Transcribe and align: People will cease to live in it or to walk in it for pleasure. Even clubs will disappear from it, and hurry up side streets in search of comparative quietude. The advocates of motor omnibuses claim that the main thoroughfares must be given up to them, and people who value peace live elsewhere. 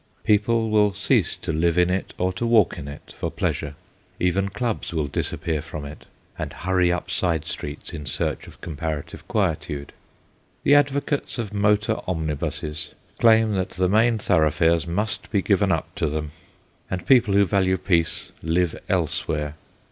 People 0.23 0.71
will 0.71 0.95
cease 0.95 1.35
to 1.35 1.53
live 1.53 1.77
in 1.77 1.91
it 1.91 2.15
or 2.17 2.33
to 2.33 2.43
walk 2.43 2.79
in 2.79 2.87
it 2.87 3.13
for 3.15 3.29
pleasure. 3.29 3.75
Even 4.19 4.49
clubs 4.49 4.95
will 4.95 5.05
disappear 5.05 5.61
from 5.61 5.85
it, 5.85 6.07
and 6.39 6.51
hurry 6.53 6.91
up 6.91 7.11
side 7.11 7.45
streets 7.45 7.93
in 7.93 8.07
search 8.07 8.47
of 8.47 8.61
comparative 8.61 9.27
quietude. 9.27 9.93
The 10.63 10.73
advocates 10.73 11.37
of 11.37 11.53
motor 11.53 11.97
omnibuses 12.07 12.95
claim 13.19 13.53
that 13.53 13.69
the 13.69 13.87
main 13.87 14.17
thoroughfares 14.17 14.87
must 14.87 15.29
be 15.29 15.43
given 15.43 15.71
up 15.71 15.93
to 15.97 16.07
them, 16.09 16.31
and 16.89 17.05
people 17.05 17.35
who 17.35 17.45
value 17.45 17.77
peace 17.77 18.31
live 18.41 18.75
elsewhere. 18.89 19.53